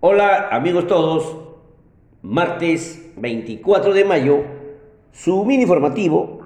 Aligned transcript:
Hola 0.00 0.50
amigos 0.52 0.86
todos, 0.86 1.38
martes 2.22 3.12
24 3.16 3.92
de 3.92 4.04
mayo, 4.04 4.44
su 5.10 5.44
mini 5.44 5.62
informativo, 5.62 6.42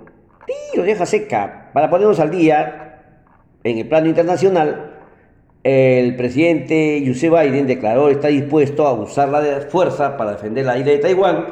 tiro 0.47 0.85
deja 0.85 1.05
seca, 1.05 1.71
para 1.75 1.91
ponernos 1.91 2.19
al 2.19 2.31
día 2.31 3.19
en 3.63 3.77
el 3.77 3.87
plano 3.87 4.09
internacional, 4.09 4.95
el 5.65 6.17
presidente 6.17 7.05
José 7.07 7.29
Biden 7.29 7.67
declaró 7.67 8.09
está 8.09 8.29
dispuesto 8.29 8.87
a 8.87 8.95
usar 8.95 9.29
la 9.29 9.43
fuerza 9.69 10.17
para 10.17 10.33
defender 10.33 10.65
la 10.65 10.79
isla 10.79 10.93
de 10.93 10.99
Taiwán. 10.99 11.45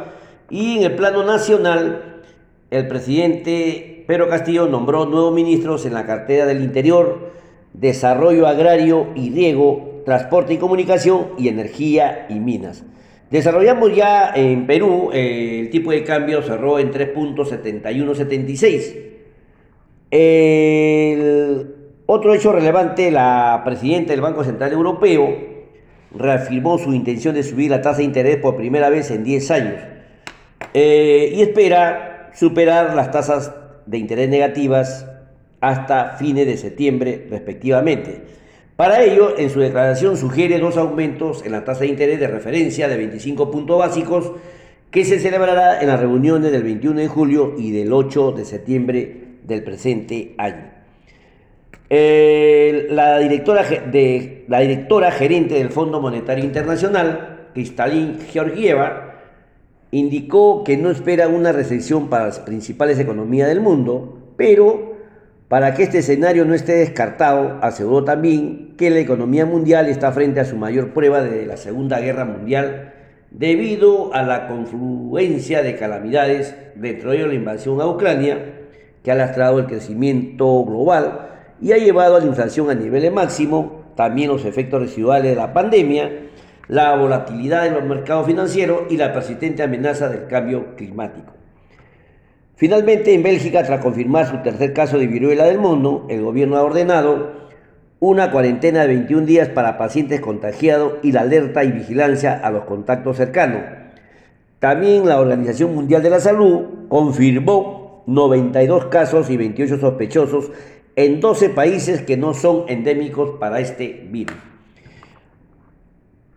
Y 0.48 0.78
en 0.78 0.84
el 0.84 0.96
plano 0.96 1.22
nacional, 1.22 2.22
el 2.70 2.88
presidente 2.88 4.04
Pedro 4.06 4.26
Castillo 4.30 4.68
nombró 4.68 5.04
nuevos 5.04 5.34
ministros 5.34 5.84
en 5.84 5.92
la 5.92 6.06
cartera 6.06 6.46
del 6.46 6.62
Interior, 6.62 7.30
Desarrollo 7.72 8.46
Agrario 8.46 9.08
y 9.14 9.30
Riego 9.30 10.02
transporte 10.04 10.52
y 10.54 10.58
comunicación 10.58 11.28
y 11.38 11.48
energía 11.48 12.26
y 12.28 12.40
minas. 12.40 12.84
Desarrollamos 13.30 13.94
ya 13.94 14.32
en 14.34 14.66
Perú, 14.66 15.10
eh, 15.12 15.60
el 15.60 15.70
tipo 15.70 15.92
de 15.92 16.02
cambio 16.02 16.42
cerró 16.42 16.80
en 16.80 16.90
3.7176. 16.90 18.96
El 20.10 21.76
otro 22.06 22.34
hecho 22.34 22.50
relevante, 22.50 23.12
la 23.12 23.62
presidenta 23.64 24.12
del 24.12 24.20
Banco 24.20 24.42
Central 24.42 24.72
Europeo 24.72 25.32
reafirmó 26.12 26.76
su 26.78 26.92
intención 26.92 27.36
de 27.36 27.44
subir 27.44 27.70
la 27.70 27.82
tasa 27.82 27.98
de 27.98 28.04
interés 28.04 28.38
por 28.38 28.56
primera 28.56 28.90
vez 28.90 29.12
en 29.12 29.22
10 29.22 29.50
años 29.52 29.76
eh, 30.74 31.30
y 31.32 31.42
espera 31.42 32.32
superar 32.34 32.96
las 32.96 33.12
tasas 33.12 33.54
de 33.86 33.98
interés 33.98 34.28
negativas 34.28 35.06
hasta 35.60 36.16
fines 36.16 36.46
de 36.46 36.56
septiembre 36.56 37.26
respectivamente. 37.30 38.22
Para 38.76 39.02
ello, 39.02 39.36
en 39.36 39.50
su 39.50 39.60
declaración 39.60 40.16
sugiere 40.16 40.58
dos 40.58 40.78
aumentos 40.78 41.44
en 41.44 41.52
la 41.52 41.64
tasa 41.64 41.80
de 41.80 41.88
interés 41.88 42.18
de 42.18 42.28
referencia 42.28 42.88
de 42.88 42.96
25 42.96 43.50
puntos 43.50 43.78
básicos 43.78 44.32
que 44.90 45.04
se 45.04 45.18
celebrará 45.18 45.80
en 45.82 45.88
las 45.88 46.00
reuniones 46.00 46.50
del 46.50 46.62
21 46.62 47.00
de 47.00 47.08
julio 47.08 47.54
y 47.58 47.72
del 47.72 47.92
8 47.92 48.32
de 48.32 48.44
septiembre 48.44 49.16
del 49.44 49.62
presente 49.62 50.34
año. 50.38 50.70
la, 51.90 53.18
directora 53.18 53.64
de, 53.64 54.44
la 54.48 54.60
directora 54.60 55.10
gerente 55.10 55.54
del 55.54 55.68
Fondo 55.68 56.00
Monetario 56.00 56.44
Internacional, 56.44 57.48
Kristalin 57.52 58.18
Georgieva, 58.32 59.18
indicó 59.90 60.64
que 60.64 60.76
no 60.76 60.90
espera 60.90 61.28
una 61.28 61.52
recesión 61.52 62.08
para 62.08 62.26
las 62.26 62.38
principales 62.40 62.98
economías 62.98 63.48
del 63.48 63.60
mundo, 63.60 64.32
pero 64.36 64.89
para 65.50 65.74
que 65.74 65.82
este 65.82 65.98
escenario 65.98 66.44
no 66.44 66.54
esté 66.54 66.74
descartado, 66.74 67.58
aseguró 67.60 68.04
también 68.04 68.76
que 68.78 68.88
la 68.88 69.00
economía 69.00 69.46
mundial 69.46 69.88
está 69.88 70.12
frente 70.12 70.38
a 70.38 70.44
su 70.44 70.54
mayor 70.54 70.92
prueba 70.92 71.22
desde 71.22 71.44
la 71.44 71.56
Segunda 71.56 71.98
Guerra 71.98 72.24
Mundial 72.24 72.94
debido 73.32 74.14
a 74.14 74.22
la 74.22 74.46
confluencia 74.46 75.64
de 75.64 75.74
calamidades, 75.74 76.54
dentro 76.76 77.10
de 77.10 77.26
la 77.26 77.34
invasión 77.34 77.80
a 77.80 77.88
Ucrania, 77.88 78.38
que 79.02 79.10
ha 79.10 79.16
lastrado 79.16 79.58
el 79.58 79.66
crecimiento 79.66 80.64
global 80.64 81.30
y 81.60 81.72
ha 81.72 81.78
llevado 81.78 82.14
a 82.14 82.20
la 82.20 82.26
inflación 82.26 82.70
a 82.70 82.74
niveles 82.74 83.12
máximo, 83.12 83.86
también 83.96 84.28
los 84.28 84.44
efectos 84.44 84.80
residuales 84.80 85.32
de 85.32 85.36
la 85.36 85.52
pandemia, 85.52 86.12
la 86.68 86.94
volatilidad 86.94 87.66
en 87.66 87.74
los 87.74 87.82
mercados 87.82 88.24
financieros 88.24 88.82
y 88.88 88.96
la 88.96 89.12
persistente 89.12 89.64
amenaza 89.64 90.08
del 90.08 90.28
cambio 90.28 90.76
climático. 90.76 91.39
Finalmente, 92.60 93.14
en 93.14 93.22
Bélgica, 93.22 93.62
tras 93.62 93.80
confirmar 93.80 94.26
su 94.26 94.36
tercer 94.42 94.74
caso 94.74 94.98
de 94.98 95.06
viruela 95.06 95.44
del 95.44 95.58
mundo, 95.58 96.04
el 96.10 96.20
gobierno 96.20 96.58
ha 96.58 96.62
ordenado 96.62 97.48
una 98.00 98.30
cuarentena 98.30 98.82
de 98.82 98.88
21 98.88 99.24
días 99.24 99.48
para 99.48 99.78
pacientes 99.78 100.20
contagiados 100.20 100.96
y 101.02 101.12
la 101.12 101.22
alerta 101.22 101.64
y 101.64 101.72
vigilancia 101.72 102.38
a 102.38 102.50
los 102.50 102.64
contactos 102.64 103.16
cercanos. 103.16 103.62
También 104.58 105.08
la 105.08 105.22
Organización 105.22 105.74
Mundial 105.74 106.02
de 106.02 106.10
la 106.10 106.20
Salud 106.20 106.66
confirmó 106.90 108.04
92 108.06 108.84
casos 108.88 109.30
y 109.30 109.38
28 109.38 109.78
sospechosos 109.78 110.50
en 110.96 111.18
12 111.18 111.48
países 111.48 112.02
que 112.02 112.18
no 112.18 112.34
son 112.34 112.64
endémicos 112.68 113.38
para 113.40 113.60
este 113.60 114.06
virus. 114.10 114.36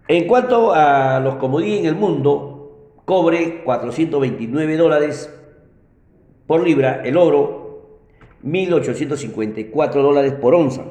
En 0.07 0.25
cuanto 0.25 0.72
a 0.73 1.19
los 1.19 1.35
comodín 1.35 1.79
en 1.79 1.85
el 1.88 1.95
mundo, 1.95 2.94
cobre 3.03 3.61
429 3.66 4.78
dólares 4.78 5.29
por 6.47 6.63
libra, 6.63 7.01
el 7.03 7.17
oro 7.17 7.97
1.854 8.43 9.93
dólares 9.93 10.33
por 10.33 10.55
onza, 10.55 10.83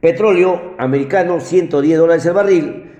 petróleo 0.00 0.74
americano 0.78 1.40
110 1.40 1.98
dólares 1.98 2.26
el 2.26 2.32
barril, 2.32 2.90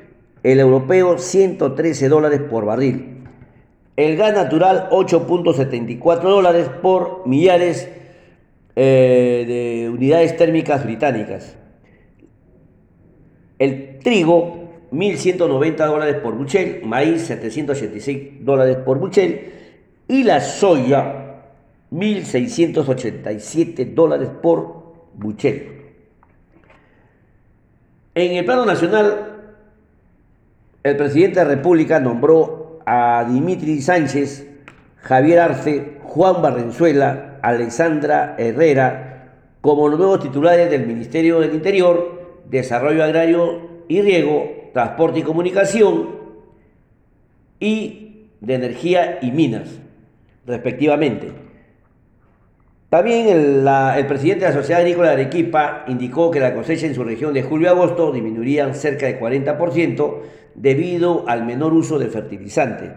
el 0.43 0.61
europeo 0.61 1.19
113 1.19 2.09
dólares 2.09 2.41
por 2.49 2.65
barril, 2.65 3.25
el 3.97 4.17
gas 4.17 4.35
natural 4.35 4.89
8.74 4.91 6.21
dólares 6.23 6.71
por 6.81 7.27
millares 7.27 7.91
eh, 8.77 9.45
de 9.47 9.91
unidades 9.91 10.37
térmicas 10.37 10.85
británicas, 10.85 11.57
el 13.59 13.99
trigo 13.99 14.61
1.190 14.93 15.87
dólares 15.87 16.17
por 16.17 16.35
buchel, 16.35 16.83
maíz 16.85 17.23
786 17.23 18.45
dólares 18.45 18.79
por 18.85 18.99
buchel. 18.99 19.53
Y 20.09 20.25
la 20.25 20.41
soya 20.41 21.20
1.687 21.93 23.95
dólares 23.95 24.31
por 24.43 24.95
buchel. 25.15 25.77
En 28.15 28.37
el 28.37 28.45
plano 28.45 28.67
nacional, 28.67 29.55
el 30.83 30.97
presidente 30.97 31.41
de 31.41 31.47
la 31.47 31.55
República 31.55 32.01
nombró 32.01 32.81
a 32.87 33.27
Dimitri 33.31 33.81
Sánchez, 33.81 34.47
Javier 34.97 35.41
Arce, 35.41 35.99
Juan 36.03 36.43
Barrenzuela, 36.43 37.39
Alexandra 37.43 38.35
Herrera 38.39 39.11
como 39.61 39.89
los 39.89 39.99
nuevos 39.99 40.21
titulares 40.21 40.71
del 40.71 40.87
Ministerio 40.87 41.41
del 41.41 41.55
Interior, 41.55 42.41
Desarrollo 42.49 43.05
Agrario 43.05 43.83
y 43.89 44.01
Riego, 44.01 44.71
Transporte 44.73 45.19
y 45.19 45.23
Comunicación 45.23 46.09
y 47.59 48.29
de 48.41 48.55
Energía 48.55 49.19
y 49.21 49.31
Minas, 49.31 49.69
respectivamente. 50.47 51.50
También 52.91 53.29
el, 53.29 54.07
presidente 54.07 54.45
de 54.45 54.51
la 54.51 54.57
Sociedad 54.57 54.81
Agrícola 54.81 55.11
de 55.11 55.23
Arequipa 55.23 55.85
indicó 55.87 56.29
que 56.29 56.41
la 56.41 56.53
cosecha 56.53 56.87
en 56.87 56.95
su 56.97 57.05
región 57.05 57.33
de 57.33 57.45
julio 57.45 57.69
a 57.69 57.71
agosto 57.71 58.11
disminuirían 58.11 58.75
cerca 58.75 59.07
de 59.07 59.19
40% 59.19 60.19
debido 60.57 61.25
al 61.29 61.47
menor 61.47 61.73
uso 61.73 62.01
de 62.01 62.09
fertilizante. 62.09 62.91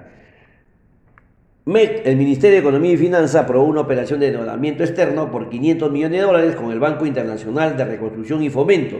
MEC, 1.65 2.07
el 2.07 2.17
Ministerio 2.17 2.55
de 2.55 2.61
Economía 2.61 2.93
y 2.93 2.97
Finanzas, 2.97 3.43
aprobó 3.43 3.65
una 3.65 3.81
operación 3.81 4.19
de 4.19 4.29
endeudamiento 4.29 4.83
externo 4.83 5.29
por 5.29 5.47
500 5.49 5.91
millones 5.91 6.19
de 6.19 6.25
dólares 6.25 6.55
con 6.55 6.71
el 6.71 6.79
Banco 6.79 7.05
Internacional 7.05 7.77
de 7.77 7.85
Reconstrucción 7.85 8.41
y 8.41 8.49
Fomento, 8.49 8.97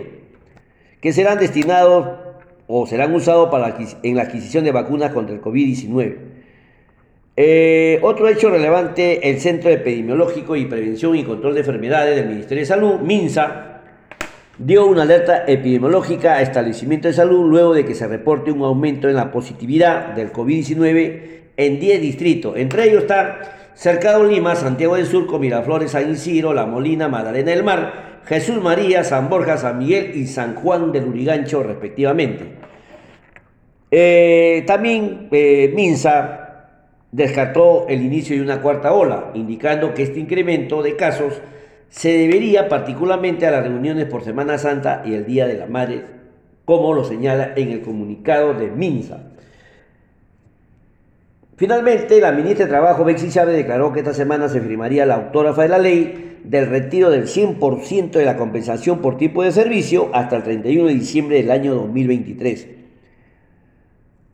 que 1.02 1.12
serán 1.12 1.40
destinados 1.40 2.20
o 2.68 2.86
serán 2.86 3.16
usados 3.16 3.50
para 3.50 3.76
en 4.04 4.16
la 4.16 4.22
adquisición 4.22 4.64
de 4.64 4.72
vacunas 4.72 5.12
contra 5.12 5.34
el 5.34 5.42
COVID-19. 5.42 6.33
Eh, 7.36 8.00
otro 8.04 8.28
hecho 8.28 8.52
relevante, 8.52 9.28
el 9.28 9.40
Centro 9.40 9.72
Epidemiológico 9.72 10.56
y 10.56 10.66
Prevención 10.66 11.16
y 11.16 11.24
Control 11.24 11.56
de 11.56 11.62
Enfermedades 11.62 12.16
del 12.16 12.28
Ministerio 12.28 12.62
de 12.62 12.68
Salud, 12.68 13.00
MINSA, 13.00 13.82
dio 14.60 14.86
una 14.86 15.02
alerta 15.02 15.46
epidemiológica 15.48 16.36
a 16.36 16.42
establecimientos 16.44 17.10
de 17.10 17.16
salud 17.16 17.50
luego 17.50 17.74
de 17.74 17.86
que 17.86 17.96
se 17.96 18.08
reporte 18.08 18.52
un 18.52 18.62
aumento 18.62 19.10
en 19.10 19.16
la 19.16 19.32
positividad 19.32 20.10
del 20.10 20.32
COVID-19 20.32 21.22
en 21.58 21.80
10 21.80 22.02
distritos. 22.02 22.56
Entre 22.56 22.84
ellos 22.84 23.02
está 23.02 23.72
Cercado 23.74 24.24
Lima, 24.26 24.56
Santiago 24.56 24.96
del 24.96 25.08
Sur, 25.08 25.40
Miraflores, 25.40 25.92
San 25.92 26.12
Isidro, 26.12 26.54
La 26.54 26.68
Molina, 26.68 27.10
Magdalena 27.10 27.50
del 27.50 27.64
Mar, 27.64 28.22
Jesús 28.26 28.62
María, 28.62 29.04
San 29.04 29.28
Borja, 29.28 29.58
San 29.58 29.80
Miguel 29.80 30.12
y 30.16 30.28
San 30.28 30.54
Juan 30.54 30.92
del 30.92 31.06
Urigancho, 31.06 31.64
respectivamente. 31.64 32.46
Eh, 33.90 34.64
también 34.68 35.30
eh, 35.32 35.72
MINSA 35.76 36.43
descartó 37.14 37.86
el 37.88 38.02
inicio 38.02 38.36
de 38.36 38.42
una 38.42 38.60
cuarta 38.62 38.92
ola, 38.92 39.32
indicando 39.36 39.94
que 39.94 40.02
este 40.04 40.20
incremento 40.20 40.82
de 40.82 40.96
casos 40.96 41.40
se 41.90 42.18
debería 42.18 42.68
particularmente 42.68 43.46
a 43.46 43.52
las 43.52 43.64
reuniones 43.64 44.06
por 44.06 44.24
Semana 44.24 44.58
Santa 44.58 45.04
y 45.06 45.14
el 45.14 45.26
Día 45.26 45.46
de 45.46 45.54
la 45.54 45.68
Madre, 45.68 46.02
como 46.66 46.94
lo 46.94 47.04
señala 47.04 47.54
en 47.56 47.70
el 47.70 47.82
comunicado 47.82 48.56
de 48.56 48.72
MINSA. 48.72 49.30
Finalmente, 51.56 52.20
la 52.20 52.32
ministra 52.32 52.66
de 52.66 52.72
Trabajo, 52.72 53.04
Bexy 53.04 53.30
Chávez, 53.30 53.56
declaró 53.56 53.94
que 53.94 54.00
esta 54.00 54.16
semana 54.16 54.50
se 54.50 54.60
firmaría 54.60 55.06
la 55.06 55.16
autógrafa 55.16 55.62
de 55.62 55.70
la 55.70 55.78
ley 55.78 56.40
del 56.44 56.66
retiro 56.66 57.12
del 57.12 57.28
100% 57.28 58.10
de 58.10 58.26
la 58.26 58.38
compensación 58.38 59.02
por 59.02 59.18
tipo 59.18 59.44
de 59.44 59.52
servicio 59.52 60.10
hasta 60.14 60.38
el 60.38 60.44
31 60.44 60.88
de 60.88 60.94
diciembre 60.96 61.38
del 61.38 61.52
año 61.52 61.76
2023. 61.76 62.83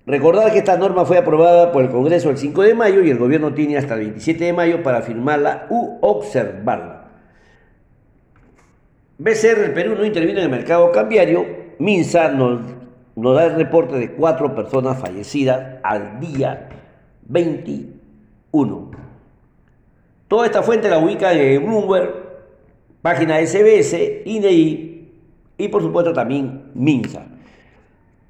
Recordar 0.09 0.51
que 0.51 0.57
esta 0.57 0.75
norma 0.75 1.05
fue 1.05 1.19
aprobada 1.19 1.71
por 1.71 1.83
el 1.83 1.91
Congreso 1.91 2.31
el 2.31 2.37
5 2.39 2.63
de 2.63 2.73
mayo 2.73 3.03
y 3.03 3.11
el 3.11 3.19
gobierno 3.19 3.53
tiene 3.53 3.77
hasta 3.77 3.93
el 3.93 3.99
27 3.99 4.43
de 4.43 4.53
mayo 4.53 4.81
para 4.81 5.03
firmarla 5.03 5.67
u 5.69 5.99
observarla. 6.01 7.09
BCR 9.19 9.65
el 9.65 9.73
Perú 9.73 9.93
no 9.95 10.03
interviene 10.03 10.39
en 10.39 10.45
el 10.45 10.51
mercado 10.51 10.91
cambiario. 10.91 11.45
Minsa 11.77 12.29
nos, 12.29 12.59
da 13.15 13.45
el 13.45 13.53
reporte 13.53 13.97
de 13.99 14.13
cuatro 14.13 14.55
personas 14.55 14.97
fallecidas 14.97 15.77
al 15.83 16.19
día 16.19 16.69
21. 17.27 18.91
Toda 20.27 20.47
esta 20.47 20.63
fuente 20.63 20.89
la 20.89 20.97
ubica 20.97 21.33
en 21.33 21.63
Bloomberg, 21.63 22.09
página 23.03 23.37
SBS, 23.45 24.23
INEI 24.25 25.11
y 25.55 25.67
por 25.67 25.83
supuesto 25.83 26.13
también 26.13 26.71
MINSA. 26.73 27.27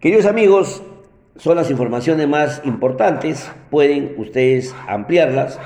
Queridos 0.01 0.25
amigos, 0.25 0.83
son 1.37 1.55
las 1.55 1.69
informaciones 1.69 2.27
más 2.27 2.61
importantes, 2.65 3.49
pueden 3.69 4.15
ustedes 4.17 4.75
ampliarlas 4.87 5.59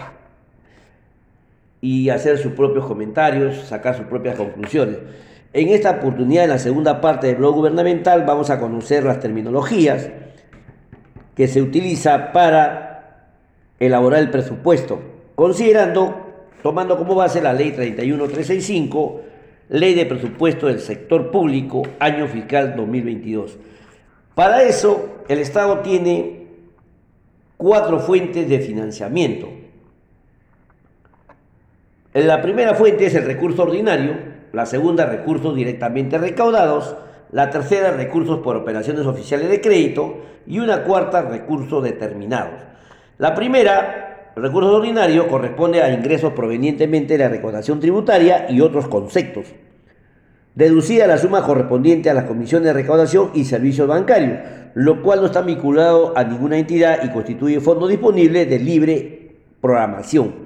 y 1.81 2.09
hacer 2.09 2.37
sus 2.37 2.53
propios 2.53 2.85
comentarios, 2.85 3.57
sacar 3.57 3.97
sus 3.97 4.05
propias 4.05 4.37
conclusiones. 4.37 4.99
En 5.51 5.69
esta 5.69 5.91
oportunidad, 5.91 6.45
en 6.45 6.51
la 6.51 6.59
segunda 6.59 7.01
parte 7.01 7.27
del 7.27 7.35
blog 7.35 7.55
gubernamental, 7.55 8.23
vamos 8.25 8.49
a 8.49 8.59
conocer 8.59 9.03
las 9.03 9.19
terminologías 9.19 10.09
que 11.35 11.47
se 11.47 11.61
utiliza 11.61 12.31
para 12.31 12.93
elaborar 13.79 14.21
el 14.21 14.29
presupuesto, 14.29 15.01
considerando, 15.35 16.15
tomando 16.61 16.97
como 16.97 17.15
base 17.15 17.41
la 17.41 17.53
ley 17.53 17.71
31365, 17.71 19.21
ley 19.69 19.93
de 19.93 20.05
presupuesto 20.05 20.67
del 20.67 20.79
sector 20.79 21.31
público, 21.31 21.83
año 21.99 22.27
fiscal 22.27 22.75
2022. 22.75 23.57
Para 24.35 24.63
eso, 24.63 25.09
el 25.27 25.39
Estado 25.39 25.79
tiene 25.79 26.47
cuatro 27.57 27.99
fuentes 27.99 28.49
de 28.49 28.59
financiamiento. 28.59 29.47
La 32.13 32.41
primera 32.41 32.73
fuente 32.73 33.05
es 33.05 33.15
el 33.15 33.25
recurso 33.25 33.63
ordinario, 33.63 34.15
la 34.51 34.65
segunda 34.65 35.05
recursos 35.05 35.55
directamente 35.55 36.17
recaudados, 36.17 36.95
la 37.31 37.49
tercera 37.49 37.91
recursos 37.91 38.39
por 38.39 38.55
operaciones 38.55 39.05
oficiales 39.05 39.49
de 39.49 39.61
crédito 39.61 40.17
y 40.45 40.59
una 40.59 40.83
cuarta 40.83 41.21
recursos 41.21 41.83
determinados. 41.83 42.61
La 43.17 43.33
primera, 43.33 44.31
recursos 44.35 44.71
ordinarios, 44.71 45.27
corresponde 45.27 45.81
a 45.81 45.93
ingresos 45.93 46.33
provenientemente 46.33 47.17
de 47.17 47.23
la 47.23 47.29
recaudación 47.29 47.79
tributaria 47.79 48.47
y 48.49 48.61
otros 48.61 48.87
conceptos, 48.87 49.47
deducida 50.55 51.07
la 51.07 51.17
suma 51.17 51.43
correspondiente 51.43 52.09
a 52.09 52.13
las 52.13 52.25
comisiones 52.25 52.67
de 52.67 52.73
recaudación 52.73 53.31
y 53.33 53.45
servicios 53.45 53.87
bancarios, 53.87 54.39
lo 54.75 55.01
cual 55.01 55.21
no 55.21 55.27
está 55.27 55.41
vinculado 55.41 56.13
a 56.15 56.23
ninguna 56.23 56.57
entidad 56.57 57.03
y 57.03 57.09
constituye 57.09 57.59
fondo 57.59 57.87
disponible 57.87 58.45
de 58.45 58.59
libre 58.59 59.35
programación. 59.61 60.43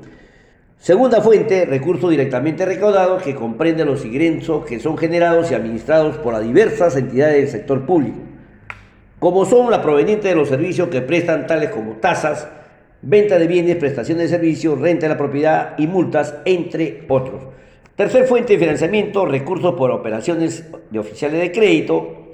Segunda 0.80 1.22
fuente, 1.22 1.66
recursos 1.66 2.10
directamente 2.10 2.64
recaudados 2.64 3.24
que 3.24 3.34
comprende 3.34 3.84
los 3.84 4.06
ingresos 4.06 4.64
que 4.64 4.80
son 4.80 4.98
generados 4.98 5.52
y 5.52 5.56
administrados 5.56 6.18
por 6.18 6.34
las 6.34 6.44
diversas 6.44 6.96
entidades 6.96 7.36
del 7.36 7.48
sector 7.48 7.86
público, 7.86 8.20
como 9.20 9.46
son 9.46 9.72
las 9.72 9.80
provenientes 9.80 10.30
de 10.30 10.36
los 10.36 10.50
servicios 10.50 10.90
que 10.90 11.02
prestan 11.02 11.48
tales 11.48 11.72
como 11.72 11.94
tasas, 11.94 12.48
venta 13.02 13.40
de 13.40 13.48
bienes, 13.48 13.78
prestaciones 13.78 14.30
de 14.30 14.38
servicios, 14.38 14.80
renta 14.80 15.08
de 15.08 15.14
la 15.14 15.18
propiedad 15.18 15.74
y 15.80 15.88
multas, 15.88 16.36
entre 16.46 17.06
otros. 17.10 17.42
Tercer 17.98 18.26
fuente 18.26 18.54
de 18.54 18.60
financiamiento, 18.60 19.26
recursos 19.26 19.74
por 19.74 19.90
operaciones 19.90 20.70
de 20.92 21.00
oficiales 21.00 21.42
de 21.42 21.52
crédito, 21.52 22.28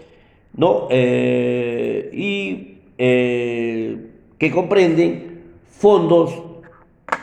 ¿no? 0.57 0.89
Eh, 0.91 2.09
y 2.11 2.79
eh, 2.97 3.97
que 4.37 4.51
comprenden 4.51 5.41
fondos 5.69 6.33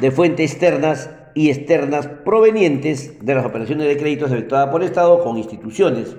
de 0.01 0.11
fuentes 0.11 0.53
externas 0.53 1.11
y 1.35 1.51
externas 1.51 2.07
provenientes 2.25 3.23
de 3.23 3.35
las 3.35 3.45
operaciones 3.45 3.87
de 3.87 3.99
créditos 3.99 4.33
efectuadas 4.33 4.71
por 4.71 4.81
el 4.81 4.89
Estado 4.89 5.23
con 5.23 5.37
instituciones, 5.37 6.17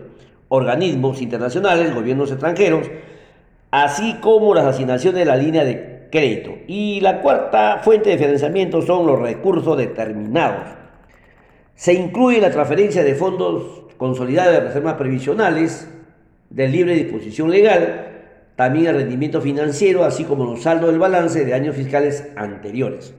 organismos 0.50 1.24
internacionales, 1.24 1.96
gobiernos 1.96 2.30
extranjeros, 2.30 2.86
así 3.72 4.18
como 4.22 4.54
las 4.54 4.66
asignaciones 4.66 5.22
de 5.22 5.26
la 5.26 5.38
línea 5.38 5.64
de 5.64 6.08
crédito. 6.12 6.52
Y 6.68 7.02
la 7.02 7.20
cuarta 7.24 7.80
fuente 7.84 8.12
de 8.12 8.20
financiamiento 8.20 8.84
son 8.84 9.08
los 9.08 9.20
recursos 9.20 9.76
determinados. 9.76 10.81
Se 11.82 11.94
incluye 11.96 12.40
la 12.40 12.52
transferencia 12.52 13.04
de 13.04 13.16
fondos 13.16 13.86
consolidados 13.98 14.54
de 14.54 14.60
reservas 14.60 14.94
previsionales 14.98 15.90
de 16.52 16.68
libre 16.68 16.94
disposición 16.94 17.50
legal, 17.50 18.20
también 18.56 18.86
el 18.86 18.98
rendimiento 18.98 19.42
financiero, 19.42 20.04
así 20.04 20.24
como 20.24 20.46
los 20.46 20.62
saldos 20.62 20.92
del 20.92 21.00
balance 21.00 21.44
de 21.44 21.56
años 21.56 21.76
fiscales 21.76 22.28
anteriores. 22.36 23.16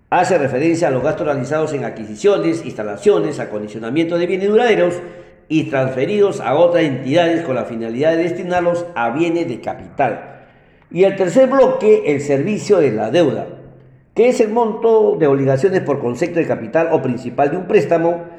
Hace 0.09 0.37
referencia 0.37 0.87
a 0.87 0.91
los 0.91 1.03
gastos 1.03 1.27
realizados 1.27 1.73
en 1.73 1.83
adquisiciones, 1.83 2.63
instalaciones, 2.63 3.41
acondicionamiento 3.41 4.17
de 4.17 4.25
bienes 4.25 4.47
duraderos 4.47 4.93
y 5.49 5.63
transferidos 5.63 6.39
a 6.39 6.55
otras 6.55 6.85
entidades 6.85 7.41
con 7.41 7.55
la 7.55 7.65
finalidad 7.65 8.15
de 8.15 8.23
destinarlos 8.23 8.85
a 8.95 9.09
bienes 9.09 9.49
de 9.49 9.59
capital. 9.59 10.45
Y 10.91 11.03
el 11.03 11.17
tercer 11.17 11.49
bloque, 11.49 12.03
el 12.05 12.21
servicio 12.21 12.77
de 12.77 12.93
la 12.93 13.11
deuda, 13.11 13.47
que 14.15 14.29
es 14.29 14.39
el 14.39 14.47
monto 14.47 15.17
de 15.19 15.27
obligaciones 15.27 15.81
por 15.81 15.99
concepto 15.99 16.39
de 16.39 16.47
capital 16.47 16.87
o 16.93 17.01
principal 17.01 17.51
de 17.51 17.57
un 17.57 17.67
préstamo 17.67 18.32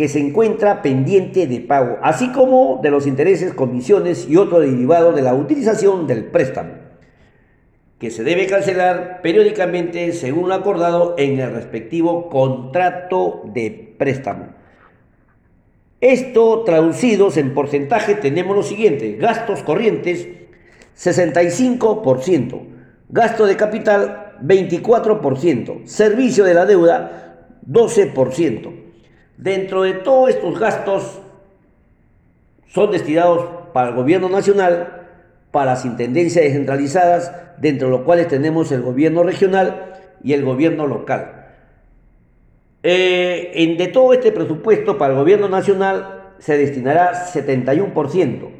que 0.00 0.08
se 0.08 0.18
encuentra 0.18 0.80
pendiente 0.80 1.46
de 1.46 1.60
pago, 1.60 1.98
así 2.00 2.32
como 2.32 2.80
de 2.82 2.90
los 2.90 3.06
intereses, 3.06 3.52
comisiones 3.52 4.26
y 4.26 4.38
otro 4.38 4.60
derivado 4.60 5.12
de 5.12 5.20
la 5.20 5.34
utilización 5.34 6.06
del 6.06 6.24
préstamo, 6.24 6.72
que 7.98 8.10
se 8.10 8.24
debe 8.24 8.46
cancelar 8.46 9.20
periódicamente 9.20 10.12
según 10.12 10.48
lo 10.48 10.54
acordado 10.54 11.16
en 11.18 11.38
el 11.38 11.52
respectivo 11.52 12.30
contrato 12.30 13.42
de 13.52 13.94
préstamo. 13.98 14.54
Esto 16.00 16.62
traducidos 16.64 17.36
en 17.36 17.52
porcentaje 17.52 18.14
tenemos 18.14 18.56
lo 18.56 18.62
siguiente, 18.62 19.18
gastos 19.20 19.62
corrientes 19.62 20.26
65%, 20.96 22.62
gasto 23.10 23.44
de 23.44 23.56
capital 23.58 24.38
24%, 24.42 25.84
servicio 25.84 26.44
de 26.44 26.54
la 26.54 26.64
deuda 26.64 27.50
12%. 27.68 28.89
Dentro 29.40 29.82
de 29.82 29.94
todos 29.94 30.28
estos 30.28 30.60
gastos 30.60 31.18
son 32.66 32.90
destinados 32.90 33.46
para 33.72 33.88
el 33.88 33.94
gobierno 33.94 34.28
nacional, 34.28 35.06
para 35.50 35.70
las 35.72 35.86
intendencias 35.86 36.44
descentralizadas, 36.44 37.32
dentro 37.56 37.88
de 37.88 37.96
los 37.96 38.02
cuales 38.02 38.28
tenemos 38.28 38.70
el 38.70 38.82
gobierno 38.82 39.22
regional 39.22 39.94
y 40.22 40.34
el 40.34 40.44
gobierno 40.44 40.86
local. 40.86 41.46
Eh, 42.82 43.52
en, 43.54 43.78
de 43.78 43.88
todo 43.88 44.12
este 44.12 44.30
presupuesto 44.30 44.98
para 44.98 45.14
el 45.14 45.18
gobierno 45.18 45.48
nacional 45.48 46.34
se 46.38 46.58
destinará 46.58 47.14
71%. 47.14 48.50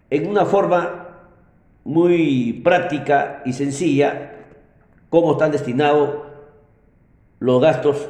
En 0.09 0.29
una 0.29 0.47
forma 0.47 1.09
muy 1.85 2.55
práctica 2.65 3.43
y 3.45 3.53
sencilla, 3.53 4.33
cómo 5.11 5.33
están 5.33 5.51
destinados 5.51 6.23
los 7.39 7.61
gastos 7.61 8.09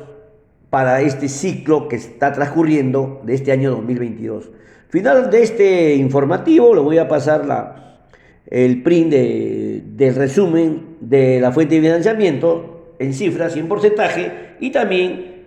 para 0.70 1.00
este 1.00 1.28
ciclo 1.28 1.88
que 1.88 1.96
está 1.96 2.32
transcurriendo 2.32 3.20
de 3.24 3.34
este 3.34 3.52
año 3.52 3.70
2022. 3.70 4.50
Final 4.88 5.30
de 5.30 5.42
este 5.42 5.94
informativo, 5.94 6.74
le 6.74 6.80
voy 6.80 6.98
a 6.98 7.08
pasar 7.08 7.44
la, 7.44 7.98
el 8.46 8.82
print 8.82 9.12
del 9.12 10.14
resumen 10.14 10.96
de 11.00 11.40
la 11.40 11.52
fuente 11.52 11.76
de 11.76 11.80
financiamiento 11.80 12.94
en 12.98 13.12
cifras 13.12 13.56
y 13.56 13.60
en 13.60 13.68
porcentaje 13.68 14.56
y 14.60 14.70
también 14.70 15.44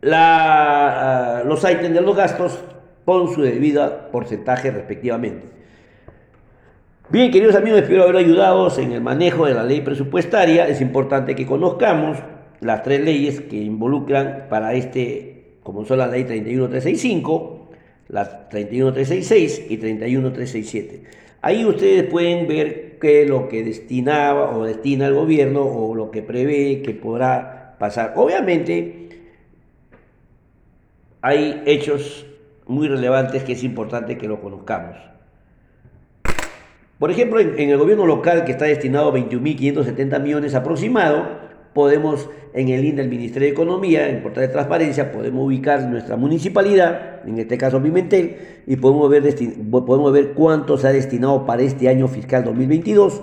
la, 0.00 1.38
ah, 1.38 1.44
los 1.44 1.60
ítems 1.60 1.94
de 1.94 2.00
los 2.00 2.16
gastos 2.16 2.58
con 3.04 3.32
su 3.32 3.42
debido 3.42 4.10
porcentaje 4.10 4.70
respectivamente. 4.70 5.46
Bien, 7.08 7.30
queridos 7.30 7.54
amigos, 7.56 7.82
espero 7.82 8.04
haber 8.04 8.16
ayudado 8.16 8.68
en 8.78 8.92
el 8.92 9.00
manejo 9.00 9.46
de 9.46 9.54
la 9.54 9.64
ley 9.64 9.82
presupuestaria. 9.82 10.66
Es 10.66 10.80
importante 10.80 11.34
que 11.34 11.46
conozcamos 11.46 12.16
las 12.62 12.82
tres 12.82 13.00
leyes 13.00 13.40
que 13.40 13.56
involucran 13.56 14.46
para 14.48 14.74
este, 14.74 15.56
como 15.62 15.84
son 15.84 15.98
la 15.98 16.06
ley 16.06 16.24
31365, 16.24 17.70
la 18.08 18.48
31366 18.48 19.66
y 19.68 19.76
31367. 19.76 21.02
Ahí 21.42 21.64
ustedes 21.64 22.04
pueden 22.04 22.46
ver 22.46 22.98
qué 23.00 23.22
es 23.22 23.28
lo 23.28 23.48
que 23.48 23.64
destinaba 23.64 24.56
o 24.56 24.64
destina 24.64 25.06
el 25.06 25.14
gobierno 25.14 25.62
o 25.62 25.94
lo 25.94 26.10
que 26.10 26.22
prevé 26.22 26.82
que 26.82 26.92
podrá 26.92 27.74
pasar. 27.78 28.14
Obviamente 28.16 29.08
hay 31.20 31.62
hechos 31.66 32.26
muy 32.66 32.86
relevantes 32.86 33.42
que 33.42 33.52
es 33.52 33.64
importante 33.64 34.16
que 34.16 34.28
lo 34.28 34.40
conozcamos. 34.40 34.96
Por 37.00 37.10
ejemplo, 37.10 37.40
en, 37.40 37.58
el 37.58 37.78
gobierno 37.78 38.06
local 38.06 38.44
que 38.44 38.52
está 38.52 38.66
destinado 38.66 39.08
a 39.08 39.14
21.570 39.14 40.20
millones 40.20 40.54
aproximado, 40.54 41.51
podemos 41.74 42.28
en 42.54 42.68
el 42.68 42.84
INE 42.84 42.96
del 42.96 43.08
Ministerio 43.08 43.48
de 43.48 43.52
Economía, 43.52 44.08
en 44.08 44.22
portal 44.22 44.42
de 44.42 44.48
transparencia, 44.48 45.10
podemos 45.10 45.46
ubicar 45.46 45.82
nuestra 45.88 46.16
municipalidad, 46.16 47.26
en 47.26 47.38
este 47.38 47.56
caso 47.56 47.82
Pimentel, 47.82 48.36
y 48.66 48.76
podemos 48.76 49.08
ver, 49.08 49.34
podemos 49.70 50.12
ver 50.12 50.32
cuánto 50.32 50.76
se 50.76 50.88
ha 50.88 50.92
destinado 50.92 51.46
para 51.46 51.62
este 51.62 51.88
año 51.88 52.08
fiscal 52.08 52.44
2022. 52.44 53.22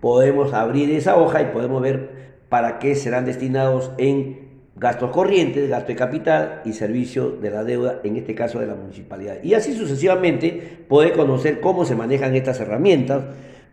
Podemos 0.00 0.52
abrir 0.52 0.90
esa 0.90 1.16
hoja 1.16 1.42
y 1.42 1.46
podemos 1.46 1.80
ver 1.80 2.10
para 2.48 2.78
qué 2.78 2.94
serán 2.94 3.24
destinados 3.24 3.92
en 3.98 4.46
gastos 4.76 5.10
corrientes, 5.10 5.70
gasto 5.70 5.88
de 5.88 5.96
capital 5.96 6.62
y 6.64 6.72
servicio 6.72 7.30
de 7.30 7.50
la 7.50 7.64
deuda, 7.64 8.00
en 8.04 8.16
este 8.16 8.34
caso 8.34 8.58
de 8.58 8.66
la 8.66 8.74
municipalidad. 8.74 9.42
Y 9.42 9.54
así 9.54 9.74
sucesivamente 9.74 10.84
poder 10.88 11.12
conocer 11.12 11.60
cómo 11.60 11.84
se 11.84 11.94
manejan 11.94 12.34
estas 12.34 12.60
herramientas 12.60 13.24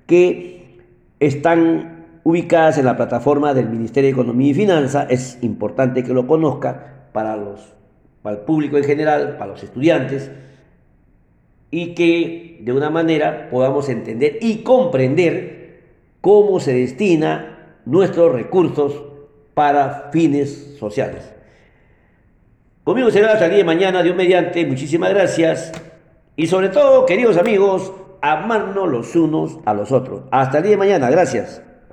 que 0.05 0.79
están 1.19 1.92
ubicadas 2.23 2.77
en 2.77 2.85
la 2.85 2.95
plataforma 2.95 3.53
del 3.53 3.69
Ministerio 3.69 4.07
de 4.07 4.13
Economía 4.13 4.51
y 4.51 4.53
Finanzas. 4.53 5.07
Es 5.09 5.37
importante 5.41 6.03
que 6.03 6.13
lo 6.13 6.25
conozca 6.27 7.07
para, 7.11 7.35
los, 7.35 7.73
para 8.21 8.37
el 8.37 8.41
público 8.43 8.77
en 8.77 8.83
general, 8.83 9.37
para 9.37 9.51
los 9.51 9.63
estudiantes, 9.63 10.31
y 11.69 11.95
que 11.95 12.59
de 12.61 12.71
una 12.71 12.89
manera 12.89 13.49
podamos 13.49 13.89
entender 13.89 14.37
y 14.41 14.57
comprender 14.57 15.81
cómo 16.21 16.59
se 16.59 16.73
destina 16.73 17.77
nuestros 17.85 18.31
recursos 18.31 19.03
para 19.53 20.09
fines 20.11 20.77
sociales. 20.79 21.33
Conmigo 22.83 23.11
será 23.11 23.33
hasta 23.33 23.45
el 23.45 23.51
día 23.51 23.57
de 23.59 23.63
mañana, 23.63 24.03
Dios 24.03 24.15
mediante, 24.15 24.65
muchísimas 24.65 25.09
gracias. 25.09 25.71
Y 26.35 26.47
sobre 26.47 26.69
todo, 26.69 27.05
queridos 27.05 27.37
amigos, 27.37 27.93
amarnos 28.21 28.89
los 28.89 29.15
unos 29.15 29.59
a 29.65 29.73
los 29.73 29.91
otros. 29.91 30.23
Hasta 30.31 30.57
el 30.57 30.63
día 30.63 30.71
de 30.71 30.77
mañana, 30.77 31.09
gracias. 31.09 31.61